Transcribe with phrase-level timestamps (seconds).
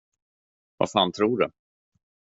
[0.77, 1.49] Vad fan tror du?